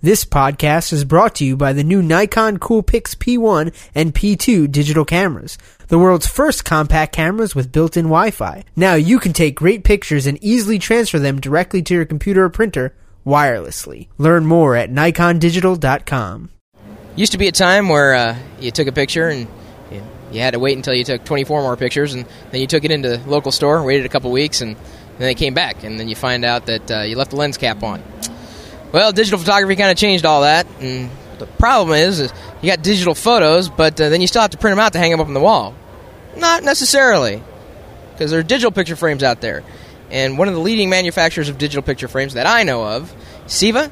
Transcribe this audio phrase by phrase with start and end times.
[0.00, 5.04] This podcast is brought to you by the new Nikon Coolpix P1 and P2 digital
[5.04, 8.62] cameras, the world's first compact cameras with built-in Wi-Fi.
[8.76, 12.48] Now you can take great pictures and easily transfer them directly to your computer or
[12.48, 12.94] printer
[13.26, 14.06] wirelessly.
[14.18, 16.50] Learn more at nikondigital.com.
[17.16, 19.48] Used to be a time where uh, you took a picture and
[20.30, 22.92] you, had to wait until you took 24 more pictures, and then you took it
[22.92, 26.08] into the local store, waited a couple weeks, and then they came back, and then
[26.08, 28.00] you find out that uh, you left the lens cap on.
[28.92, 32.82] Well, digital photography kind of changed all that, and the problem is, is you got
[32.82, 35.20] digital photos, but uh, then you still have to print them out to hang them
[35.20, 35.74] up on the wall.
[36.36, 37.42] Not necessarily,
[38.12, 39.62] because there are digital picture frames out there,
[40.10, 43.14] and one of the leading manufacturers of digital picture frames that I know of,
[43.46, 43.90] Ceiva,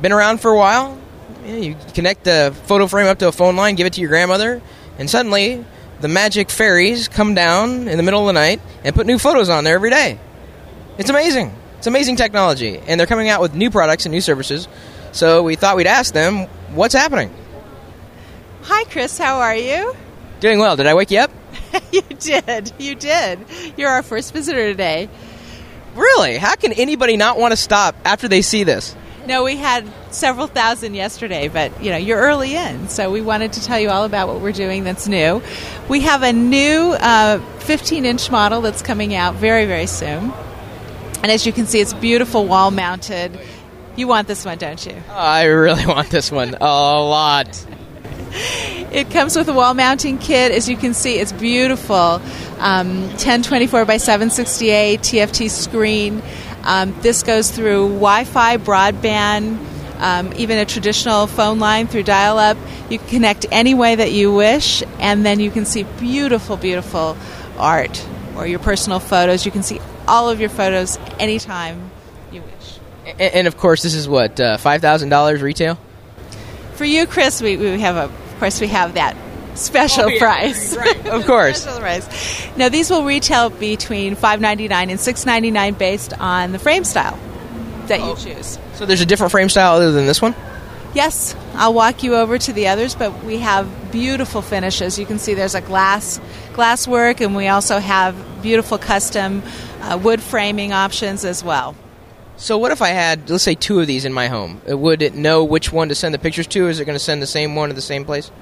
[0.00, 0.96] been around for a while.
[1.44, 4.10] You, you connect the photo frame up to a phone line, give it to your
[4.10, 4.62] grandmother,
[4.98, 5.64] and suddenly
[6.00, 9.48] the magic fairies come down in the middle of the night and put new photos
[9.48, 10.20] on there every day.
[10.96, 11.54] It's amazing.
[11.78, 14.66] It's amazing technology, and they're coming out with new products and new services.
[15.12, 17.32] So we thought we'd ask them what's happening.
[18.62, 19.16] Hi, Chris.
[19.16, 19.94] How are you?
[20.40, 20.74] Doing well.
[20.74, 21.30] Did I wake you up?
[21.92, 22.72] you did.
[22.78, 23.38] You did.
[23.76, 25.08] You're our first visitor today.
[25.94, 26.36] Really?
[26.36, 28.96] How can anybody not want to stop after they see this?
[29.28, 33.52] No, we had several thousand yesterday, but you know you're early in, so we wanted
[33.52, 35.42] to tell you all about what we're doing that's new.
[35.88, 40.32] We have a new 15 uh, inch model that's coming out very, very soon.
[41.22, 43.38] And as you can see, it's beautiful wall mounted.
[43.96, 44.94] You want this one, don't you?
[45.10, 47.66] I really want this one a lot.
[48.92, 50.52] It comes with a wall mounting kit.
[50.52, 52.22] As you can see, it's beautiful.
[52.58, 56.22] Um, 1024 by 768 TFT screen.
[56.62, 59.58] Um, this goes through Wi Fi, broadband,
[59.98, 62.56] um, even a traditional phone line through dial up.
[62.90, 67.16] You can connect any way that you wish, and then you can see beautiful, beautiful
[67.58, 69.44] art or your personal photos.
[69.44, 71.90] You can see all of your photos anytime
[72.32, 72.78] you wish.
[73.06, 75.78] And, and of course, this is what uh, five thousand dollars retail.
[76.74, 79.16] For you, Chris, we, we have a, of course we have that
[79.54, 80.76] special oh, yeah, price.
[80.76, 81.62] Right, of course.
[81.62, 82.56] special price.
[82.56, 86.58] Now these will retail between five ninety nine and six ninety nine based on the
[86.58, 87.18] frame style
[87.86, 88.10] that oh.
[88.10, 88.58] you choose.
[88.74, 90.34] So there's a different frame style other than this one.
[90.98, 94.98] Yes, I'll walk you over to the others, but we have beautiful finishes.
[94.98, 96.20] You can see there's a glass
[96.54, 99.44] glass work, and we also have beautiful custom
[99.80, 101.76] uh, wood framing options as well.
[102.36, 104.60] So, what if I had, let's say, two of these in my home?
[104.68, 106.66] Uh, would it know which one to send the pictures to?
[106.66, 108.32] Is it going to send the same one to the same place?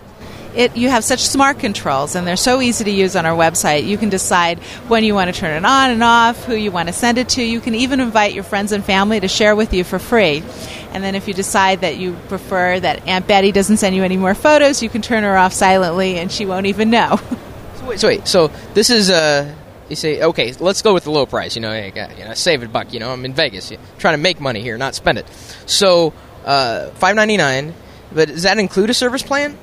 [0.56, 3.86] It, you have such smart controls, and they're so easy to use on our website.
[3.86, 4.58] You can decide
[4.88, 7.28] when you want to turn it on and off, who you want to send it
[7.30, 7.42] to.
[7.42, 10.42] You can even invite your friends and family to share with you for free.
[10.92, 14.16] And then, if you decide that you prefer that Aunt Betty doesn't send you any
[14.16, 17.16] more photos, you can turn her off silently, and she won't even know.
[17.76, 19.54] so wait, so wait, so this is uh,
[19.90, 21.54] you say, okay, let's go with the low price.
[21.54, 22.94] You know, you, know save a buck.
[22.94, 25.28] You know, I'm in Vegas, trying to make money here, not spend it.
[25.66, 26.14] So,
[26.46, 27.74] uh, five ninety nine.
[28.12, 29.58] But does that include a service plan?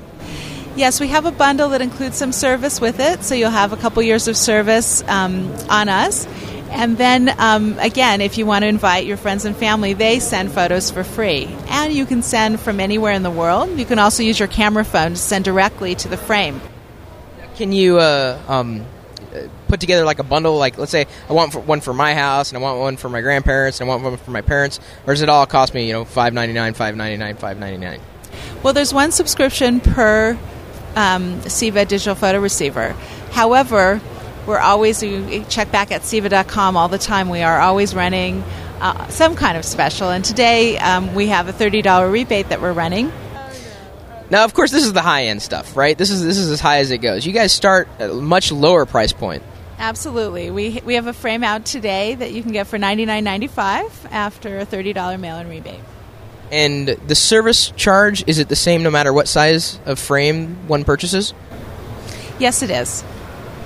[0.76, 3.78] Yes, we have a bundle that includes some service with it, so you'll have a
[3.78, 6.26] couple years of service um, on us.
[6.72, 10.52] And then um, again, if you want to invite your friends and family, they send
[10.52, 11.46] photos for free.
[11.68, 13.78] And you can send from anywhere in the world.
[13.78, 16.60] You can also use your camera phone to send directly to the frame.
[17.56, 18.84] Can you uh, um,
[19.68, 20.58] put together like a bundle?
[20.58, 23.22] Like, let's say I want one for my house, and I want one for my
[23.22, 25.94] grandparents, and I want one for my parents, or does it all cost me, you
[25.94, 28.02] know, five ninety nine, five ninety nine, five ninety nine?
[28.64, 30.40] Well, there's one subscription per
[30.96, 32.96] um, Ceiva digital photo receiver.
[33.32, 34.02] However,
[34.46, 37.30] we're always you check back at ceiva.com all the time.
[37.30, 38.44] We are always running
[38.82, 42.62] uh, some kind of special, and today um, we have a thirty dollar rebate that
[42.62, 43.12] we're running.
[44.30, 45.98] Now, of course, this is the high end stuff, right?
[45.98, 47.26] This is this is as high as it goes.
[47.26, 49.44] You guys start at a much lower price point.
[49.80, 53.24] Absolutely, we we have a frame out today that you can get for ninety nine
[53.24, 55.80] ninety five after a thirty dollar mail in rebate.
[56.54, 60.84] And the service charge is it the same no matter what size of frame one
[60.84, 61.34] purchases?
[62.38, 63.04] Yes, it is.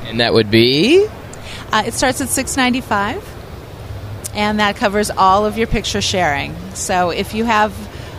[0.06, 1.06] And that would be.
[1.74, 3.22] Uh, it starts at six ninety five,
[4.34, 6.56] and that covers all of your picture sharing.
[6.75, 7.74] So if you have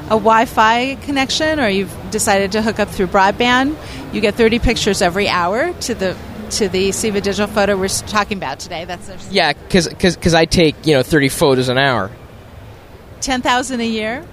[0.09, 3.75] a Wi-Fi connection or you've decided to hook up through broadband,
[4.13, 6.15] you get 30 pictures every hour to the
[6.51, 8.85] to the Ceiva digital photo we're talking about today.
[8.85, 12.11] That's yeah, because I take you know 30 photos an hour.
[13.23, 14.27] Ten thousand a year.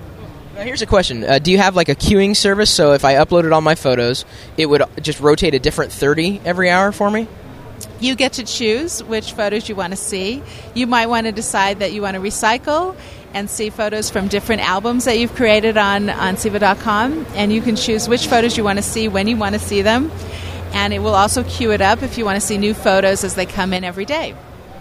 [0.55, 2.71] Now here's a question: uh, Do you have like a queuing service?
[2.71, 4.23] So if I uploaded all my photos,
[4.55, 7.27] it would just rotate a different 30 every hour for me.
[7.99, 10.41] You get to choose which photos you want to see.
[10.73, 12.95] You might want to decide that you want to recycle
[13.33, 17.25] and see photos from different albums that you've created on, on Ceiva.com.
[17.33, 19.81] And you can choose which photos you want to see when you want to see
[19.81, 20.09] them.
[20.71, 23.35] And it will also queue it up if you want to see new photos as
[23.35, 24.35] they come in every day.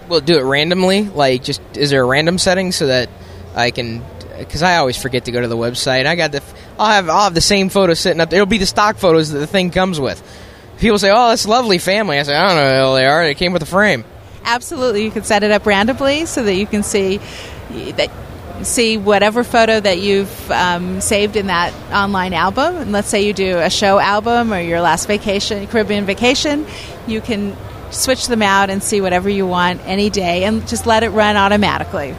[0.08, 1.02] Will do it randomly?
[1.02, 3.08] Like, just is there a random setting so that
[3.54, 4.04] I can
[4.38, 6.06] because I always forget to go to the website.
[6.06, 6.42] I got the
[6.78, 8.30] I'll have I'll have the same photos sitting up.
[8.30, 8.38] there.
[8.38, 10.22] It'll be the stock photos that the thing comes with.
[10.78, 13.24] People say, "Oh, that's lovely family." I say, "I don't know who the they are.
[13.24, 14.04] It came with a frame."
[14.44, 17.20] Absolutely, you can set it up randomly so that you can see
[17.96, 18.10] that
[18.62, 22.76] see whatever photo that you've um, saved in that online album.
[22.76, 26.66] And let's say you do a show album or your last vacation, Caribbean vacation,
[27.06, 27.56] you can
[27.90, 31.36] switch them out and see whatever you want any day, and just let it run
[31.36, 32.14] automatically.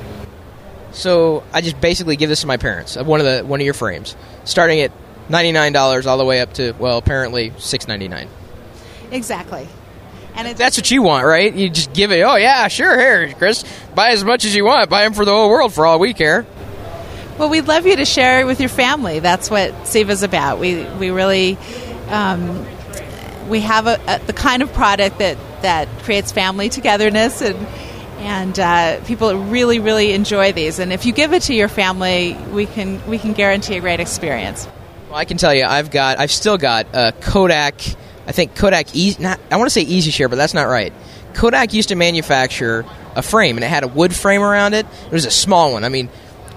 [0.95, 2.95] So I just basically give this to my parents.
[2.95, 4.15] One of the one of your frames,
[4.45, 4.91] starting at
[5.29, 8.29] ninety nine dollars all the way up to well, apparently six ninety nine.
[9.11, 9.67] Exactly.
[10.35, 11.53] And it's, That's what you want, right?
[11.53, 12.21] You just give it.
[12.21, 12.97] Oh yeah, sure.
[12.97, 13.63] Here, Chris,
[13.93, 14.89] buy as much as you want.
[14.89, 16.45] Buy them for the whole world for all we care.
[17.37, 19.19] Well, we'd love you to share it with your family.
[19.19, 20.59] That's what Ceiva's about.
[20.59, 21.57] We we really
[22.07, 22.65] um,
[23.49, 27.57] we have a, a, the kind of product that that creates family togetherness and
[28.25, 30.79] and uh, people really really enjoy these.
[30.79, 33.99] And if you give it to your family, we can we can guarantee a great
[33.99, 34.67] experience.
[35.09, 37.79] Well, I can tell you, I've got, I've still got a Kodak.
[38.27, 38.87] I think Kodak.
[39.19, 40.91] Not, I want to say Easy Share, but that's not right.
[41.35, 42.85] Kodak used to manufacture
[43.15, 44.85] a frame, and it had a wood frame around it.
[45.05, 45.83] It was a small one.
[45.83, 46.09] I mean,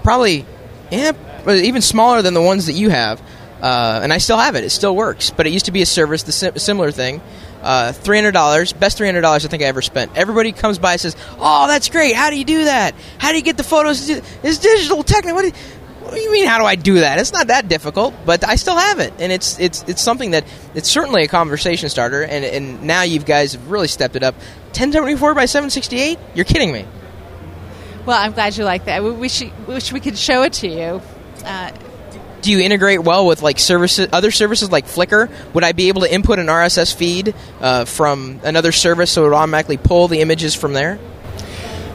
[0.03, 0.45] probably,
[0.91, 1.13] yeah,
[1.47, 3.21] even smaller than the ones that you have.
[3.61, 4.63] Uh, and I still have it.
[4.63, 5.29] It still works.
[5.29, 7.21] But it used to be a service, the sim- similar thing.
[7.61, 10.15] Uh, three hundred dollars, best three hundred dollars I think I ever spent.
[10.15, 12.15] Everybody comes by and says, "Oh, that's great!
[12.15, 12.95] How do you do that?
[13.17, 14.09] How do you get the photos?
[14.09, 15.35] It's digital technical.
[15.35, 15.53] What do, you,
[16.03, 16.47] what do you mean?
[16.47, 17.19] How do I do that?
[17.19, 20.45] It's not that difficult, but I still have it, and it's it's it's something that
[20.73, 22.23] it's certainly a conversation starter.
[22.23, 24.35] And and now you guys have really stepped it up.
[24.71, 26.17] Ten seventy four by seven sixty eight.
[26.35, 26.85] You're kidding me.
[28.05, 29.03] Well, I'm glad you like that.
[29.03, 31.01] We wish wish we could show it to you.
[31.43, 31.71] Uh,
[32.41, 35.29] do you integrate well with like services other services like flickr?
[35.53, 39.29] Would i be able to input an rss feed uh, from another service so it
[39.29, 40.99] would automatically pull the images from there?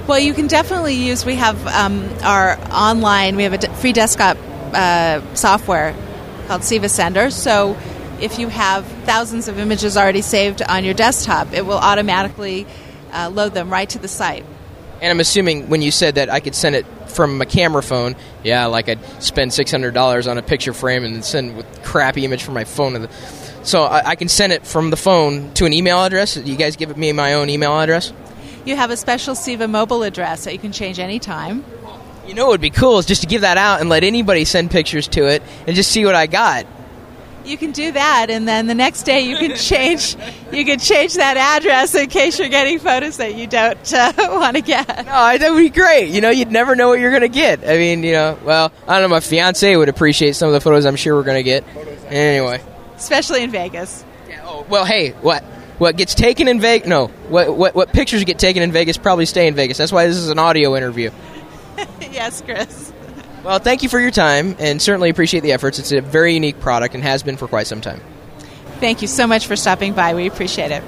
[0.07, 4.37] Well you can definitely use we have um, our online we have a free desktop
[4.73, 5.95] uh, software
[6.47, 7.31] called Ceiva sender.
[7.31, 7.77] So
[8.21, 12.67] if you have thousands of images already saved on your desktop it will automatically
[13.13, 14.45] uh, load them right to the site
[15.01, 18.17] and i'm assuming when you said that i could send it from a camera phone,
[18.43, 22.25] yeah, like I'd spend six hundred dollars on a picture frame and send with crappy
[22.25, 23.09] image from my phone.
[23.63, 26.37] So I, I, can send it from the phone to an email address.
[26.37, 28.13] You guys give me my own email address.
[28.67, 31.65] You have a special Ceiva mobile address that you can change anytime.
[32.27, 34.45] You know what would be cool is just to give that out and let anybody
[34.45, 36.67] send pictures to it and just see what I got
[37.45, 40.17] you can do that, and then the next day you can change
[40.53, 44.57] you can change that address in case you're getting photos that you don't uh, want
[44.57, 44.87] to get.
[44.89, 46.09] No, that would be great.
[46.11, 47.61] You know, you'd never know what you're going to get.
[47.69, 49.15] I mean, you know, well, I don't know.
[49.15, 50.87] My fiance would appreciate some of the photos.
[50.87, 51.65] I'm sure we're going to get.
[52.09, 52.63] Anyway,
[52.97, 54.05] especially in Vegas.
[54.29, 55.43] Yeah, oh, well, hey, what?
[55.79, 56.89] What gets taken in Vegas?
[56.89, 59.77] No, what, what what pictures get taken in Vegas probably stay in Vegas.
[59.77, 61.11] That's why this is an audio interview.
[62.01, 62.93] yes, Chris.
[63.45, 65.79] Well, thank you for your time and certainly appreciate the efforts.
[65.79, 68.01] It's a very unique product and has been for quite some time.
[68.81, 70.15] Thank you so much for stopping by.
[70.15, 70.83] We appreciate it.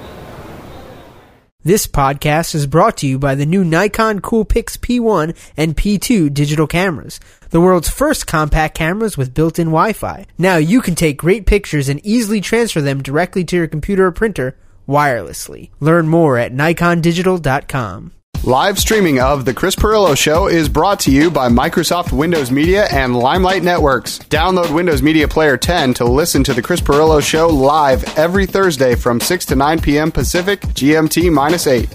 [1.63, 6.65] This podcast is brought to you by the new Nikon Coolpix P1 and P2 digital
[6.65, 7.19] cameras,
[7.49, 10.25] the world's first compact cameras with built-in Wi-Fi.
[10.37, 14.11] Now you can take great pictures and easily transfer them directly to your computer or
[14.11, 14.57] printer
[14.87, 15.69] wirelessly.
[15.79, 18.13] Learn more at nikondigital.com.
[18.43, 22.85] Live streaming of The Chris Pirillo Show is brought to you by Microsoft Windows Media
[22.85, 24.19] and Limelight Networks.
[24.19, 28.95] Download Windows Media Player 10 to listen to The Chris Pirillo Show live every Thursday
[28.95, 30.11] from 6 to 9 p.m.
[30.13, 31.89] Pacific, GMT minus 8.